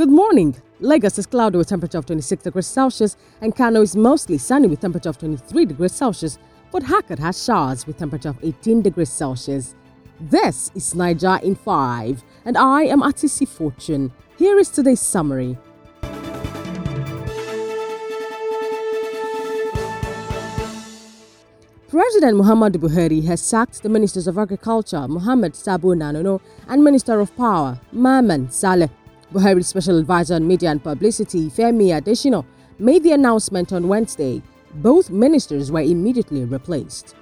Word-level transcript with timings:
Good 0.00 0.08
morning. 0.08 0.56
Lagos 0.80 1.18
is 1.18 1.26
cloudy 1.26 1.58
with 1.58 1.68
temperature 1.68 1.98
of 1.98 2.06
26 2.06 2.44
degrees 2.44 2.66
Celsius 2.66 3.18
and 3.42 3.54
Kano 3.54 3.82
is 3.82 3.94
mostly 3.94 4.38
sunny 4.38 4.66
with 4.66 4.80
temperature 4.80 5.10
of 5.10 5.18
23 5.18 5.66
degrees 5.66 5.92
Celsius. 5.92 6.38
Port 6.70 6.84
Harcourt 6.84 7.18
has 7.18 7.44
showers 7.44 7.86
with 7.86 7.98
temperature 7.98 8.30
of 8.30 8.38
18 8.42 8.80
degrees 8.80 9.10
Celsius. 9.12 9.74
This 10.18 10.70
is 10.74 10.94
Niger 10.94 11.38
in 11.42 11.54
5 11.54 12.24
and 12.46 12.56
I 12.56 12.84
am 12.84 13.02
Atisi 13.02 13.46
Fortune. 13.46 14.10
Here 14.38 14.58
is 14.58 14.70
today's 14.70 15.00
summary. 15.00 15.58
President 21.90 22.38
Muhammadu 22.38 22.76
Buhari 22.76 23.22
has 23.26 23.42
sacked 23.42 23.82
the 23.82 23.90
Ministers 23.90 24.26
of 24.26 24.38
Agriculture, 24.38 25.06
Muhammad 25.08 25.54
Sabo 25.54 25.92
Nanono, 25.94 26.40
and 26.68 26.82
Minister 26.82 27.20
of 27.20 27.36
Power, 27.36 27.78
Mamman 27.92 28.50
Saleh. 28.50 28.88
Buhari's 29.32 29.68
special 29.68 29.96
advisor 29.98 30.34
on 30.34 30.46
media 30.48 30.70
and 30.70 30.82
publicity, 30.82 31.48
Femi 31.50 31.90
Adesina, 31.90 32.44
made 32.80 33.04
the 33.04 33.12
announcement 33.12 33.72
on 33.72 33.86
Wednesday. 33.86 34.42
Both 34.74 35.10
ministers 35.10 35.70
were 35.70 35.82
immediately 35.82 36.44
replaced. 36.44 37.14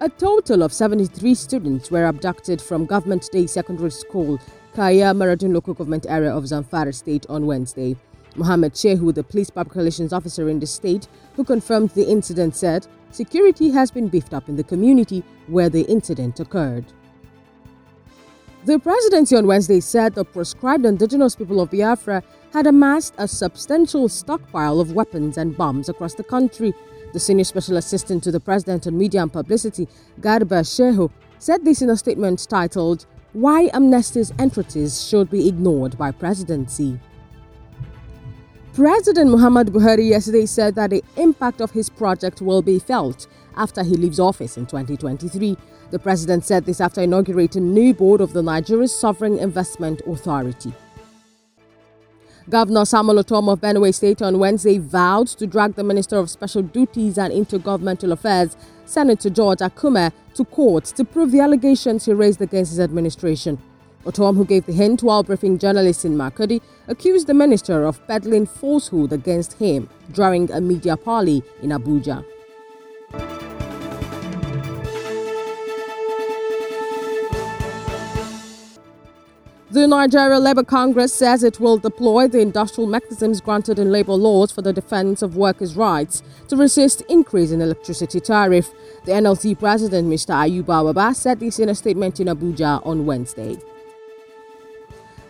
A 0.00 0.08
total 0.08 0.62
of 0.62 0.72
73 0.72 1.34
students 1.34 1.90
were 1.90 2.06
abducted 2.06 2.62
from 2.62 2.86
Government 2.86 3.28
Day 3.32 3.48
Secondary 3.48 3.90
School, 3.90 4.38
Kaya 4.76 5.06
Maradun 5.06 5.52
local 5.52 5.74
government 5.74 6.06
area 6.08 6.32
of 6.32 6.44
Zamfara 6.44 6.94
state 6.94 7.26
on 7.28 7.46
Wednesday. 7.46 7.96
Mohammed 8.36 8.74
Shehu, 8.74 9.12
the 9.12 9.24
police 9.24 9.50
public 9.50 9.74
relations 9.74 10.12
officer 10.12 10.48
in 10.48 10.60
the 10.60 10.66
state, 10.66 11.08
who 11.34 11.42
confirmed 11.42 11.90
the 11.90 12.08
incident, 12.08 12.54
said 12.54 12.86
security 13.10 13.70
has 13.70 13.90
been 13.90 14.06
beefed 14.06 14.32
up 14.32 14.48
in 14.48 14.54
the 14.54 14.62
community 14.62 15.24
where 15.48 15.68
the 15.68 15.82
incident 15.86 16.38
occurred. 16.38 16.84
The 18.64 18.78
presidency 18.80 19.36
on 19.36 19.46
Wednesday 19.46 19.78
said 19.80 20.14
the 20.14 20.24
proscribed 20.24 20.84
indigenous 20.84 21.36
people 21.36 21.60
of 21.60 21.70
Biafra 21.70 22.22
had 22.52 22.66
amassed 22.66 23.14
a 23.16 23.28
substantial 23.28 24.08
stockpile 24.08 24.80
of 24.80 24.92
weapons 24.92 25.38
and 25.38 25.56
bombs 25.56 25.88
across 25.88 26.14
the 26.14 26.24
country. 26.24 26.74
The 27.12 27.20
senior 27.20 27.44
special 27.44 27.76
assistant 27.76 28.24
to 28.24 28.32
the 28.32 28.40
president 28.40 28.86
on 28.86 28.98
media 28.98 29.22
and 29.22 29.32
publicity, 29.32 29.86
Garba 30.20 30.62
Shehu, 30.64 31.10
said 31.38 31.64
this 31.64 31.82
in 31.82 31.90
a 31.90 31.96
statement 31.96 32.46
titled, 32.50 33.06
Why 33.32 33.70
Amnesty's 33.72 34.32
Entreaties 34.40 35.06
Should 35.06 35.30
Be 35.30 35.48
Ignored 35.48 35.96
by 35.96 36.10
Presidency. 36.10 36.98
President 38.74 39.30
Muhammad 39.30 39.68
Buhari 39.68 40.08
yesterday 40.08 40.46
said 40.46 40.74
that 40.74 40.90
the 40.90 41.02
impact 41.16 41.60
of 41.60 41.70
his 41.70 41.88
project 41.88 42.42
will 42.42 42.62
be 42.62 42.78
felt 42.80 43.28
after 43.58 43.82
he 43.82 43.96
leaves 43.96 44.18
office 44.18 44.56
in 44.56 44.64
2023. 44.64 45.56
The 45.90 45.98
president 45.98 46.44
said 46.46 46.64
this 46.64 46.80
after 46.80 47.02
inaugurating 47.02 47.74
new 47.74 47.92
board 47.92 48.20
of 48.22 48.32
the 48.32 48.42
Nigeria 48.42 48.88
Sovereign 48.88 49.38
Investment 49.38 50.00
Authority. 50.06 50.72
Governor 52.48 52.86
Samuel 52.86 53.22
Ortom 53.22 53.52
of 53.52 53.60
Benue 53.60 53.92
State 53.94 54.22
on 54.22 54.38
Wednesday 54.38 54.78
vowed 54.78 55.26
to 55.28 55.46
drag 55.46 55.74
the 55.74 55.84
Minister 55.84 56.16
of 56.16 56.30
Special 56.30 56.62
Duties 56.62 57.18
and 57.18 57.30
Intergovernmental 57.30 58.10
Affairs, 58.12 58.56
Senator 58.86 59.28
George 59.28 59.58
Akume, 59.58 60.10
to 60.32 60.44
court 60.46 60.86
to 60.86 61.04
prove 61.04 61.30
the 61.30 61.40
allegations 61.40 62.06
he 62.06 62.14
raised 62.14 62.40
against 62.40 62.70
his 62.70 62.80
administration. 62.80 63.58
Ortom, 64.06 64.36
who 64.36 64.46
gave 64.46 64.64
the 64.64 64.72
hint 64.72 65.02
while 65.02 65.22
briefing 65.22 65.58
journalists 65.58 66.06
in 66.06 66.16
Makurdi, 66.16 66.62
accused 66.86 67.26
the 67.26 67.34
minister 67.34 67.84
of 67.84 68.06
peddling 68.06 68.46
falsehood 68.46 69.12
against 69.12 69.54
him 69.54 69.86
during 70.12 70.50
a 70.50 70.60
media 70.62 70.96
parley 70.96 71.42
in 71.60 71.68
Abuja. 71.70 72.24
The 79.70 79.86
Nigeria 79.86 80.38
Labour 80.38 80.64
Congress 80.64 81.12
says 81.12 81.42
it 81.44 81.60
will 81.60 81.76
deploy 81.76 82.26
the 82.26 82.40
industrial 82.40 82.88
mechanisms 82.88 83.42
granted 83.42 83.78
in 83.78 83.92
labour 83.92 84.14
laws 84.14 84.50
for 84.50 84.62
the 84.62 84.72
defence 84.72 85.20
of 85.20 85.36
workers' 85.36 85.76
rights 85.76 86.22
to 86.48 86.56
resist 86.56 87.02
increase 87.10 87.50
in 87.50 87.60
electricity 87.60 88.18
tariff. 88.18 88.70
The 89.04 89.12
NLC 89.12 89.58
president, 89.58 90.08
Mr. 90.08 90.32
Ayuba 90.34 90.64
Wabba, 90.94 91.14
said 91.14 91.40
this 91.40 91.58
in 91.58 91.68
a 91.68 91.74
statement 91.74 92.18
in 92.18 92.28
Abuja 92.28 92.80
on 92.86 93.04
Wednesday. 93.04 93.58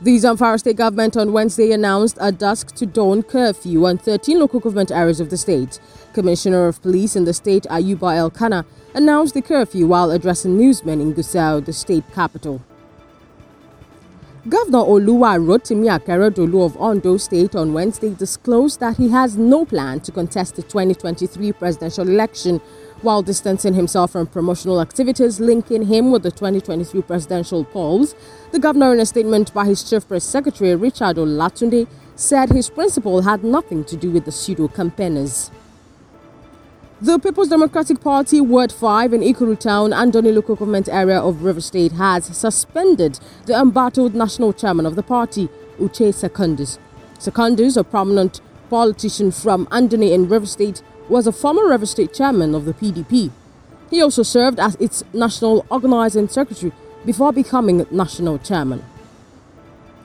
The 0.00 0.16
Zamfara 0.16 0.58
state 0.58 0.76
government 0.76 1.14
on 1.18 1.34
Wednesday 1.34 1.70
announced 1.72 2.16
a 2.18 2.32
dusk 2.32 2.74
to 2.76 2.86
dawn 2.86 3.22
curfew 3.22 3.84
on 3.84 3.98
13 3.98 4.40
local 4.40 4.60
government 4.60 4.90
areas 4.90 5.20
of 5.20 5.28
the 5.28 5.36
state. 5.36 5.78
Commissioner 6.14 6.68
of 6.68 6.80
Police 6.80 7.16
in 7.16 7.24
the 7.24 7.34
state, 7.34 7.64
Ayuba 7.64 8.16
Elkanah, 8.16 8.64
announced 8.94 9.34
the 9.34 9.42
curfew 9.42 9.86
while 9.86 10.10
addressing 10.10 10.56
newsmen 10.56 11.02
in 11.02 11.12
Gusau, 11.12 11.62
the 11.62 11.74
state 11.74 12.04
capital. 12.14 12.62
Governor 14.48 14.80
Oluwarotimi 14.80 15.86
Akeredolu 15.88 16.66
of 16.66 16.76
Ondo 16.76 17.16
State 17.16 17.54
on 17.54 17.72
Wednesday 17.72 18.10
disclosed 18.12 18.80
that 18.80 18.96
he 18.96 19.08
has 19.10 19.36
no 19.36 19.64
plan 19.64 20.00
to 20.00 20.10
contest 20.10 20.56
the 20.56 20.62
2023 20.62 21.52
presidential 21.52 22.08
election 22.08 22.58
while 23.02 23.22
distancing 23.22 23.72
himself 23.74 24.10
from 24.10 24.26
promotional 24.26 24.80
activities 24.80 25.38
linking 25.38 25.84
him 25.86 26.10
with 26.10 26.24
the 26.24 26.32
2023 26.32 27.02
presidential 27.02 27.64
polls, 27.64 28.16
the 28.50 28.58
governor, 28.58 28.92
in 28.92 28.98
a 28.98 29.06
statement 29.06 29.54
by 29.54 29.64
his 29.64 29.88
chief 29.88 30.08
press 30.08 30.24
secretary 30.24 30.74
Richard 30.74 31.18
Olatunde, 31.18 31.86
said 32.16 32.50
his 32.50 32.68
principle 32.68 33.22
had 33.22 33.44
nothing 33.44 33.84
to 33.84 33.96
do 33.96 34.10
with 34.10 34.24
the 34.24 34.32
pseudo 34.32 34.66
campaigners. 34.66 35.52
The 37.02 37.18
People's 37.18 37.48
Democratic 37.48 38.00
Party, 38.00 38.40
Ward 38.40 38.70
5 38.70 39.12
in 39.12 39.22
Ikuru 39.22 39.58
Town, 39.58 39.92
and 39.92 40.14
Andoni 40.14 40.32
local 40.32 40.54
government 40.54 40.88
area 40.88 41.20
of 41.20 41.42
River 41.42 41.60
State, 41.60 41.90
has 41.90 42.26
suspended 42.26 43.18
the 43.46 43.58
embattled 43.60 44.14
national 44.14 44.52
chairman 44.52 44.86
of 44.86 44.94
the 44.94 45.02
party, 45.02 45.48
Uche 45.80 46.14
Secondus. 46.14 46.78
Secondus, 47.18 47.76
a 47.76 47.82
prominent 47.82 48.40
politician 48.70 49.32
from 49.32 49.66
Andoni 49.66 50.12
in 50.12 50.28
River 50.28 50.46
State, 50.46 50.80
was 51.08 51.26
a 51.26 51.32
former 51.32 51.66
River 51.66 51.86
State 51.86 52.14
chairman 52.14 52.54
of 52.54 52.66
the 52.66 52.72
PDP. 52.72 53.32
He 53.90 54.00
also 54.00 54.22
served 54.22 54.60
as 54.60 54.76
its 54.76 55.02
national 55.12 55.66
organizing 55.70 56.28
secretary 56.28 56.70
before 57.04 57.32
becoming 57.32 57.84
national 57.90 58.38
chairman. 58.38 58.84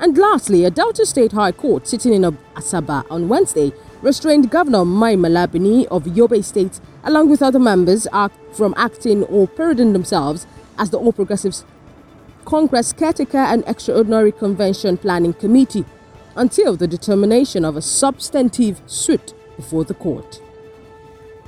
And 0.00 0.18
lastly, 0.18 0.64
a 0.64 0.70
Delta 0.70 1.06
State 1.06 1.30
High 1.30 1.52
Court 1.52 1.86
sitting 1.86 2.14
in 2.14 2.22
Asaba 2.56 3.04
on 3.08 3.28
Wednesday 3.28 3.72
restrained 4.02 4.50
Governor 4.50 4.84
Mai 4.84 5.16
Mala 5.16 5.46
Buni 5.46 5.86
of 5.88 6.04
Yobe 6.04 6.42
State 6.44 6.80
along 7.04 7.30
with 7.30 7.42
other 7.42 7.58
members 7.58 8.06
are 8.08 8.30
from 8.52 8.74
acting 8.76 9.24
or 9.24 9.46
parading 9.46 9.92
themselves 9.92 10.46
as 10.78 10.90
the 10.90 10.98
All 10.98 11.12
Progressives 11.12 11.64
Congress 12.44 12.92
Caretaker 12.92 13.38
and 13.38 13.62
Extraordinary 13.66 14.32
Convention 14.32 14.96
Planning 14.96 15.34
Committee 15.34 15.84
until 16.36 16.76
the 16.76 16.88
determination 16.88 17.64
of 17.64 17.76
a 17.76 17.82
substantive 17.82 18.80
suit 18.86 19.34
before 19.56 19.84
the 19.84 19.94
court. 19.94 20.40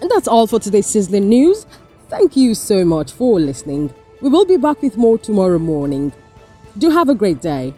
And 0.00 0.10
that's 0.10 0.26
all 0.28 0.46
for 0.46 0.58
today's 0.58 0.86
sizzling 0.86 1.28
news. 1.28 1.66
Thank 2.08 2.36
you 2.36 2.54
so 2.54 2.84
much 2.84 3.12
for 3.12 3.38
listening. 3.38 3.94
We 4.20 4.28
will 4.28 4.44
be 4.44 4.56
back 4.56 4.82
with 4.82 4.96
more 4.96 5.18
tomorrow 5.18 5.58
morning. 5.58 6.12
Do 6.76 6.90
have 6.90 7.08
a 7.08 7.14
great 7.14 7.40
day. 7.40 7.74